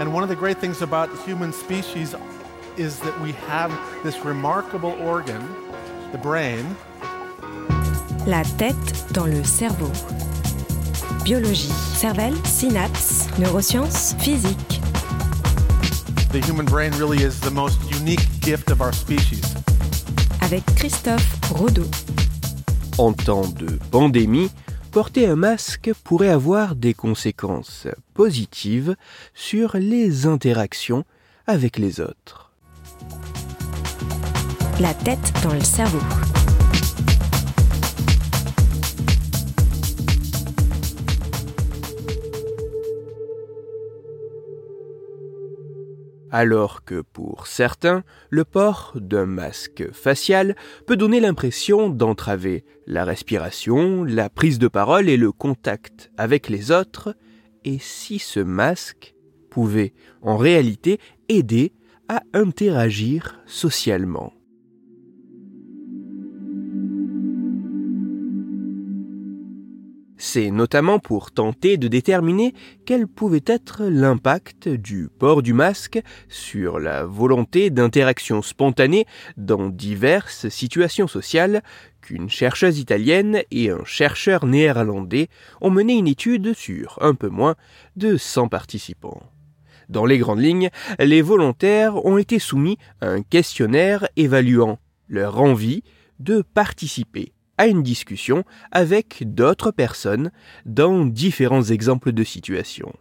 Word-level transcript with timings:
And 0.00 0.12
one 0.12 0.22
of 0.22 0.28
the 0.28 0.36
great 0.36 0.58
things 0.58 0.82
about 0.82 1.10
the 1.10 1.22
human 1.22 1.52
species 1.52 2.14
is 2.76 2.98
that 3.00 3.20
we 3.20 3.32
have 3.32 3.70
this 4.02 4.24
remarkable 4.24 4.92
organ, 5.00 5.42
the 6.10 6.18
brain. 6.18 6.76
La 8.26 8.42
tête 8.58 9.12
dans 9.12 9.26
le 9.26 9.44
cerveau. 9.44 9.90
Biologie, 11.24 11.72
cervelle, 11.94 12.34
synapses, 12.44 13.28
neurosciences, 13.38 14.14
physique. 14.18 14.80
The 16.32 16.40
human 16.40 16.64
brain 16.64 16.92
really 16.92 17.22
is 17.22 17.38
the 17.40 17.50
most 17.50 17.78
unique 17.90 18.26
gift 18.40 18.70
of 18.70 18.80
our 18.80 18.92
species. 18.92 19.54
Avec 20.40 20.64
Christophe 20.76 21.38
Rodeau. 21.52 21.86
En 22.98 23.12
temps 23.12 23.48
de 23.54 23.78
pandémie, 23.90 24.50
porter 24.92 25.26
un 25.26 25.36
masque 25.36 25.90
pourrait 26.04 26.28
avoir 26.28 26.76
des 26.76 26.92
conséquences 26.92 27.88
positives 28.12 28.94
sur 29.34 29.78
les 29.78 30.26
interactions 30.26 31.04
avec 31.46 31.78
les 31.78 31.98
autres. 31.98 32.52
La 34.80 34.92
tête 34.92 35.32
dans 35.42 35.54
le 35.54 35.62
cerveau. 35.62 36.31
Alors 46.34 46.82
que 46.82 47.02
pour 47.02 47.46
certains, 47.46 48.04
le 48.30 48.46
port 48.46 48.94
d'un 48.94 49.26
masque 49.26 49.92
facial 49.92 50.56
peut 50.86 50.96
donner 50.96 51.20
l'impression 51.20 51.90
d'entraver 51.90 52.64
la 52.86 53.04
respiration, 53.04 54.02
la 54.02 54.30
prise 54.30 54.58
de 54.58 54.66
parole 54.66 55.10
et 55.10 55.18
le 55.18 55.30
contact 55.30 56.10
avec 56.16 56.48
les 56.48 56.70
autres, 56.70 57.14
et 57.66 57.78
si 57.78 58.18
ce 58.18 58.40
masque 58.40 59.14
pouvait 59.50 59.92
en 60.22 60.38
réalité 60.38 60.98
aider 61.28 61.74
à 62.08 62.22
interagir 62.32 63.38
socialement. 63.44 64.32
C'est 70.34 70.50
notamment 70.50 70.98
pour 70.98 71.30
tenter 71.30 71.76
de 71.76 71.88
déterminer 71.88 72.54
quel 72.86 73.06
pouvait 73.06 73.44
être 73.44 73.84
l'impact 73.84 74.66
du 74.66 75.10
port 75.18 75.42
du 75.42 75.52
masque 75.52 76.00
sur 76.30 76.80
la 76.80 77.04
volonté 77.04 77.68
d'interaction 77.68 78.40
spontanée 78.40 79.04
dans 79.36 79.68
diverses 79.68 80.48
situations 80.48 81.06
sociales 81.06 81.62
qu'une 82.00 82.30
chercheuse 82.30 82.78
italienne 82.78 83.42
et 83.50 83.68
un 83.68 83.84
chercheur 83.84 84.46
néerlandais 84.46 85.28
ont 85.60 85.68
mené 85.68 85.98
une 85.98 86.08
étude 86.08 86.54
sur 86.54 86.96
un 87.02 87.14
peu 87.14 87.28
moins 87.28 87.54
de 87.96 88.16
100 88.16 88.48
participants. 88.48 89.20
Dans 89.90 90.06
les 90.06 90.16
grandes 90.16 90.40
lignes, 90.40 90.70
les 90.98 91.20
volontaires 91.20 92.06
ont 92.06 92.16
été 92.16 92.38
soumis 92.38 92.78
à 93.02 93.08
un 93.08 93.20
questionnaire 93.20 94.08
évaluant 94.16 94.78
leur 95.08 95.42
envie 95.42 95.82
de 96.20 96.40
participer 96.40 97.31
à 97.58 97.66
une 97.66 97.82
discussion 97.82 98.44
avec 98.70 99.22
d'autres 99.26 99.70
personnes 99.70 100.30
dans 100.66 101.04
différents 101.04 101.64
exemples 101.64 102.12
de 102.12 102.24
situations. 102.24 102.92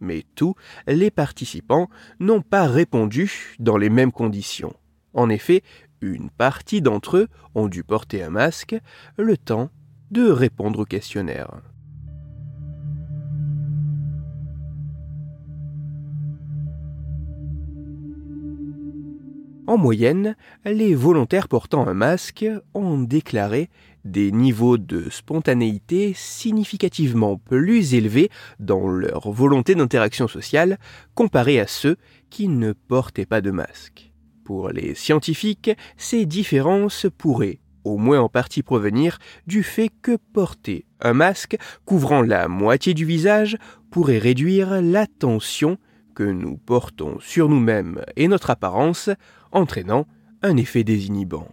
Mais 0.00 0.24
tous 0.34 0.54
les 0.86 1.10
participants 1.10 1.88
n'ont 2.20 2.42
pas 2.42 2.66
répondu 2.66 3.56
dans 3.58 3.76
les 3.76 3.90
mêmes 3.90 4.12
conditions. 4.12 4.74
En 5.14 5.28
effet, 5.28 5.62
une 6.00 6.30
partie 6.30 6.80
d'entre 6.80 7.16
eux 7.16 7.28
ont 7.54 7.68
dû 7.68 7.82
porter 7.82 8.22
un 8.22 8.30
masque 8.30 8.76
le 9.16 9.36
temps 9.36 9.70
de 10.10 10.30
répondre 10.30 10.80
au 10.80 10.84
questionnaire. 10.84 11.60
En 19.68 19.76
moyenne, 19.76 20.34
les 20.64 20.94
volontaires 20.94 21.46
portant 21.46 21.86
un 21.86 21.92
masque 21.92 22.46
ont 22.72 22.98
déclaré 22.98 23.68
des 24.02 24.32
niveaux 24.32 24.78
de 24.78 25.10
spontanéité 25.10 26.14
significativement 26.16 27.36
plus 27.36 27.92
élevés 27.92 28.30
dans 28.60 28.88
leur 28.88 29.30
volonté 29.30 29.74
d'interaction 29.74 30.26
sociale 30.26 30.78
comparés 31.14 31.60
à 31.60 31.66
ceux 31.66 31.98
qui 32.30 32.48
ne 32.48 32.72
portaient 32.72 33.26
pas 33.26 33.42
de 33.42 33.50
masque. 33.50 34.10
Pour 34.42 34.70
les 34.70 34.94
scientifiques, 34.94 35.70
ces 35.98 36.24
différences 36.24 37.06
pourraient 37.18 37.60
au 37.84 37.98
moins 37.98 38.20
en 38.20 38.30
partie 38.30 38.62
provenir 38.62 39.18
du 39.46 39.62
fait 39.62 39.90
que 40.00 40.16
porter 40.32 40.86
un 41.02 41.12
masque 41.12 41.58
couvrant 41.84 42.22
la 42.22 42.48
moitié 42.48 42.94
du 42.94 43.04
visage 43.04 43.58
pourrait 43.90 44.16
réduire 44.16 44.80
la 44.80 45.06
tension 45.06 45.76
nous 46.22 46.56
portons 46.56 47.18
sur 47.20 47.48
nous-mêmes 47.48 48.04
et 48.16 48.28
notre 48.28 48.50
apparence, 48.50 49.10
entraînant 49.52 50.06
un 50.42 50.56
effet 50.56 50.84
désinhibant. 50.84 51.48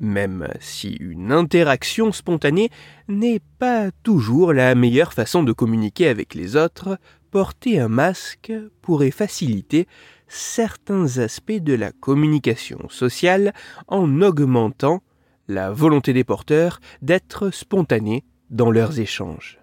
Même 0.00 0.48
si 0.60 0.96
une 1.00 1.32
interaction 1.32 2.12
spontanée 2.12 2.70
n'est 3.08 3.40
pas 3.58 3.90
toujours 4.02 4.52
la 4.52 4.74
meilleure 4.74 5.12
façon 5.14 5.42
de 5.42 5.52
communiquer 5.52 6.08
avec 6.08 6.34
les 6.34 6.56
autres, 6.56 6.98
porter 7.34 7.80
un 7.80 7.88
masque 7.88 8.52
pourrait 8.80 9.10
faciliter 9.10 9.88
certains 10.28 11.18
aspects 11.18 11.50
de 11.50 11.74
la 11.74 11.90
communication 11.90 12.88
sociale 12.90 13.52
en 13.88 14.22
augmentant 14.22 15.02
la 15.48 15.72
volonté 15.72 16.12
des 16.12 16.22
porteurs 16.22 16.78
d'être 17.02 17.50
spontanés 17.50 18.22
dans 18.50 18.70
leurs 18.70 19.00
échanges. 19.00 19.58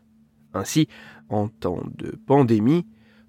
Ainsi, 0.54 0.90
en 1.30 1.48
temps 1.48 1.82
de 1.98 2.20
pandémie, 2.28 2.86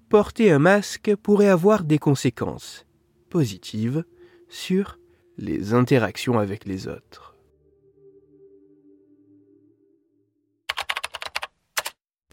porter 0.09 0.51
un 0.51 0.59
masque 0.59 1.15
pourrait 1.15 1.47
avoir 1.47 1.85
des 1.85 1.97
conséquences 1.97 2.85
positives 3.29 4.03
sur 4.49 4.99
les 5.37 5.73
interactions 5.73 6.37
avec 6.37 6.65
les 6.65 6.89
autres. 6.89 7.32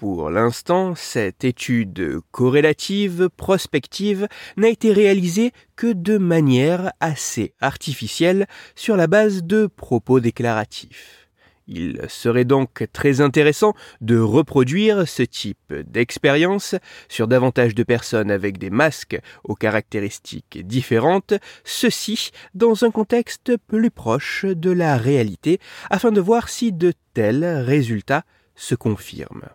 Pour 0.00 0.30
l'instant, 0.30 0.94
cette 0.94 1.44
étude 1.44 2.20
corrélative 2.30 3.28
prospective 3.36 4.28
n'a 4.56 4.70
été 4.70 4.94
réalisée 4.94 5.52
que 5.76 5.92
de 5.92 6.16
manière 6.16 6.94
assez 7.00 7.52
artificielle 7.60 8.46
sur 8.74 8.96
la 8.96 9.08
base 9.08 9.42
de 9.42 9.66
propos 9.66 10.18
déclaratifs. 10.18 11.28
Il 11.68 12.00
serait 12.08 12.46
donc 12.46 12.88
très 12.94 13.20
intéressant 13.20 13.74
de 14.00 14.18
reproduire 14.18 15.06
ce 15.06 15.22
type 15.22 15.74
d'expérience 15.74 16.76
sur 17.10 17.28
davantage 17.28 17.74
de 17.74 17.82
personnes 17.82 18.30
avec 18.30 18.56
des 18.56 18.70
masques 18.70 19.20
aux 19.44 19.54
caractéristiques 19.54 20.66
différentes, 20.66 21.34
ceci 21.62 22.30
dans 22.54 22.86
un 22.86 22.90
contexte 22.90 23.58
plus 23.66 23.90
proche 23.90 24.46
de 24.46 24.70
la 24.70 24.96
réalité, 24.96 25.60
afin 25.90 26.10
de 26.10 26.22
voir 26.22 26.48
si 26.48 26.72
de 26.72 26.94
tels 27.12 27.44
résultats 27.44 28.24
se 28.54 28.74
confirment. 28.74 29.50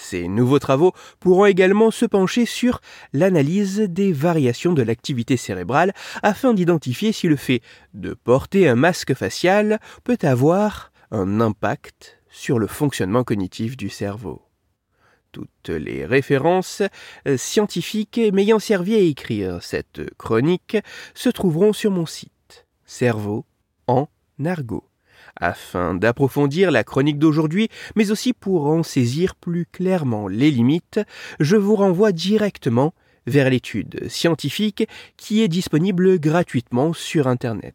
Ces 0.00 0.28
nouveaux 0.28 0.60
travaux 0.60 0.92
pourront 1.18 1.46
également 1.46 1.90
se 1.90 2.06
pencher 2.06 2.46
sur 2.46 2.80
l'analyse 3.12 3.80
des 3.80 4.12
variations 4.12 4.72
de 4.72 4.82
l'activité 4.82 5.36
cérébrale 5.36 5.92
afin 6.22 6.54
d'identifier 6.54 7.12
si 7.12 7.26
le 7.26 7.36
fait 7.36 7.60
de 7.94 8.14
porter 8.14 8.68
un 8.68 8.76
masque 8.76 9.12
facial 9.14 9.80
peut 10.04 10.18
avoir 10.22 10.92
un 11.10 11.40
impact 11.40 12.20
sur 12.30 12.58
le 12.60 12.68
fonctionnement 12.68 13.24
cognitif 13.24 13.76
du 13.76 13.90
cerveau. 13.90 14.42
Toutes 15.32 15.68
les 15.68 16.06
références 16.06 16.82
euh, 17.26 17.36
scientifiques 17.36 18.20
m'ayant 18.32 18.60
servi 18.60 18.94
à 18.94 19.00
écrire 19.00 19.62
cette 19.62 20.14
chronique 20.16 20.78
se 21.14 21.28
trouveront 21.28 21.72
sur 21.72 21.90
mon 21.90 22.06
site 22.06 22.66
Cerveau 22.86 23.44
en 23.88 24.08
argot 24.42 24.87
afin 25.38 25.94
d'approfondir 25.94 26.70
la 26.70 26.84
chronique 26.84 27.18
d'aujourd'hui, 27.18 27.68
mais 27.96 28.10
aussi 28.10 28.32
pour 28.32 28.66
en 28.66 28.82
saisir 28.82 29.34
plus 29.34 29.66
clairement 29.66 30.28
les 30.28 30.50
limites, 30.50 31.00
je 31.40 31.56
vous 31.56 31.76
renvoie 31.76 32.12
directement 32.12 32.94
vers 33.26 33.50
l'étude 33.50 34.08
scientifique 34.08 34.88
qui 35.16 35.42
est 35.42 35.48
disponible 35.48 36.18
gratuitement 36.18 36.92
sur 36.92 37.26
Internet. 37.26 37.74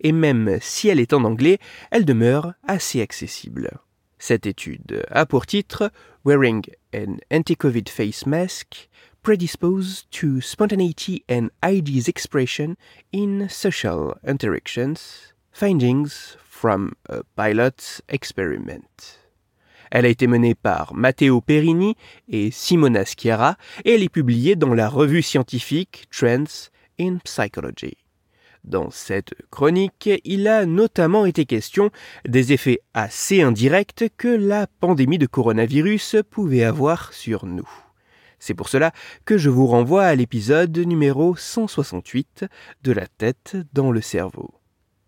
Et 0.00 0.12
même 0.12 0.58
si 0.60 0.88
elle 0.88 1.00
est 1.00 1.12
en 1.12 1.24
anglais, 1.24 1.58
elle 1.90 2.04
demeure 2.04 2.54
assez 2.66 3.00
accessible. 3.00 3.70
Cette 4.18 4.46
étude 4.46 5.04
a 5.10 5.26
pour 5.26 5.46
titre 5.46 5.90
Wearing 6.24 6.62
an 6.94 7.16
anti-COVID 7.32 7.88
face 7.88 8.26
mask 8.26 8.88
predisposed 9.22 10.10
to 10.10 10.40
spontaneity 10.40 11.24
and 11.28 11.50
ideas 11.64 12.08
expression 12.08 12.76
in 13.12 13.48
social 13.48 14.18
interactions. 14.24 15.32
Findings 15.52 16.36
from 16.62 16.92
Experiment. 18.08 19.18
Elle 19.90 20.06
a 20.06 20.08
été 20.08 20.28
menée 20.28 20.54
par 20.54 20.94
Matteo 20.94 21.40
Perini 21.40 21.96
et 22.28 22.52
Simona 22.52 23.04
Schiara 23.04 23.56
et 23.84 23.94
elle 23.94 24.04
est 24.04 24.08
publiée 24.08 24.54
dans 24.54 24.72
la 24.72 24.88
revue 24.88 25.22
scientifique 25.22 26.04
Trends 26.16 26.70
in 27.00 27.16
Psychology. 27.24 27.96
Dans 28.62 28.90
cette 28.92 29.34
chronique, 29.50 30.08
il 30.22 30.46
a 30.46 30.64
notamment 30.64 31.26
été 31.26 31.46
question 31.46 31.90
des 32.28 32.52
effets 32.52 32.78
assez 32.94 33.42
indirects 33.42 34.12
que 34.16 34.28
la 34.28 34.68
pandémie 34.68 35.18
de 35.18 35.26
coronavirus 35.26 36.18
pouvait 36.30 36.62
avoir 36.62 37.12
sur 37.12 37.44
nous. 37.44 37.68
C'est 38.38 38.54
pour 38.54 38.68
cela 38.68 38.92
que 39.24 39.36
je 39.36 39.50
vous 39.50 39.66
renvoie 39.66 40.04
à 40.04 40.14
l'épisode 40.14 40.78
numéro 40.78 41.34
168 41.34 42.44
de 42.84 42.92
la 42.92 43.08
tête 43.08 43.56
dans 43.72 43.90
le 43.90 44.00
cerveau. 44.00 44.61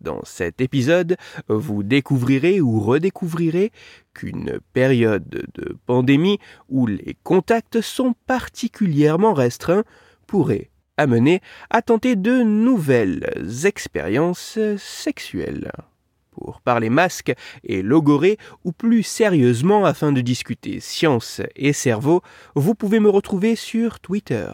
Dans 0.05 0.25
cet 0.25 0.61
épisode, 0.61 1.17
vous 1.49 1.83
découvrirez 1.83 2.61
ou 2.61 2.79
redécouvrirez 2.79 3.73
qu'une 4.12 4.61
période 4.75 5.49
de 5.55 5.79
pandémie 5.87 6.39
où 6.69 6.87
les 6.87 7.17
contacts 7.23 7.81
sont 7.81 8.15
particulièrement 8.27 9.33
restreints 9.33 9.85
pourrait 10.27 10.69
amener 10.99 11.41
à 11.71 11.81
tenter 11.81 12.17
de 12.17 12.43
nouvelles 12.43 13.31
expériences 13.65 14.59
sexuelles. 14.77 15.73
Pour 16.31 16.61
parler 16.61 16.91
masque 16.91 17.33
et 17.62 17.81
logoré, 17.81 18.37
ou 18.62 18.73
plus 18.73 19.05
sérieusement 19.05 19.87
afin 19.87 20.12
de 20.12 20.21
discuter 20.21 20.81
science 20.81 21.41
et 21.56 21.73
cerveau, 21.73 22.21
vous 22.55 22.75
pouvez 22.75 23.01
me 23.01 23.09
retrouver 23.09 23.56
sur 23.56 24.01
Twitter, 24.01 24.53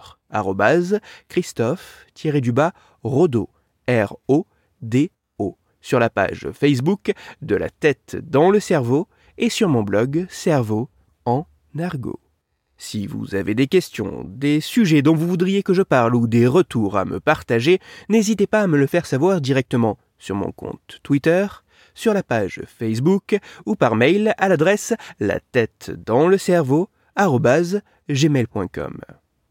Christophe-Rodo, 1.28 3.50
R-O-D 3.88 5.10
sur 5.80 5.98
la 5.98 6.10
page 6.10 6.48
Facebook 6.52 7.12
de 7.42 7.56
la 7.56 7.70
tête 7.70 8.16
dans 8.22 8.50
le 8.50 8.60
cerveau 8.60 9.08
et 9.38 9.50
sur 9.50 9.68
mon 9.68 9.82
blog 9.82 10.26
Cerveau 10.28 10.88
en 11.24 11.46
argot. 11.78 12.20
Si 12.76 13.06
vous 13.06 13.34
avez 13.34 13.54
des 13.54 13.66
questions, 13.66 14.24
des 14.26 14.60
sujets 14.60 15.02
dont 15.02 15.14
vous 15.14 15.28
voudriez 15.28 15.62
que 15.62 15.74
je 15.74 15.82
parle 15.82 16.14
ou 16.14 16.26
des 16.26 16.46
retours 16.46 16.96
à 16.96 17.04
me 17.04 17.20
partager, 17.20 17.78
n'hésitez 18.08 18.46
pas 18.46 18.62
à 18.62 18.66
me 18.66 18.78
le 18.78 18.86
faire 18.86 19.04
savoir 19.04 19.42
directement 19.42 19.98
sur 20.18 20.34
mon 20.34 20.50
compte 20.50 21.00
Twitter, 21.02 21.46
sur 21.94 22.14
la 22.14 22.22
page 22.22 22.62
Facebook 22.66 23.38
ou 23.66 23.76
par 23.76 23.96
mail 23.96 24.34
à 24.38 24.48
l'adresse 24.48 24.94
la 25.18 25.40
tête 25.40 25.90
dans 26.06 26.26
le 26.26 26.38
cerveau 26.38 26.88
gmail.com. 28.08 28.98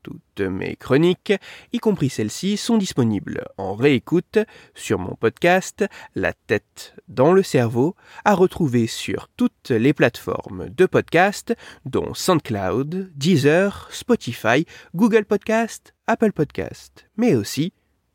Toutes 0.04 0.42
mes 0.42 0.76
chroniques, 0.76 1.34
y 1.74 1.80
compris 1.80 2.10
celles-ci, 2.10 2.58
sont 2.58 2.78
disponibles 2.78 3.46
en 3.58 3.76
réécoute 3.76 4.40
sur 4.76 5.00
mon 5.00 5.16
podcast 5.16 5.86
La 6.16 6.34
tête 6.34 6.96
dans 7.08 7.34
le 7.34 7.44
cerveau, 7.44 7.96
à 8.26 8.34
retrouver 8.34 8.88
sur 8.88 9.28
toutes 9.36 9.70
les 9.70 9.94
plateformes 9.94 10.70
de 10.70 10.86
podcast, 10.86 11.56
dont 11.86 12.14
SoundCloud, 12.14 13.12
Deezer, 13.16 13.88
Spotify, 13.92 14.66
Google 14.96 15.26
Podcast, 15.26 15.94
Apple 16.08 16.32
Podcast, 16.32 17.10
mais 17.18 17.36
aussi 17.36 17.74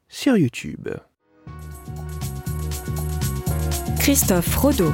sur 0.08 0.36
YouTube. 0.36 0.88
Christophe 3.98 4.54
Rodeau. 4.56 4.92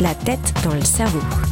La 0.00 0.14
tête 0.14 0.54
dans 0.62 0.74
le 0.74 0.84
cerveau. 0.84 1.47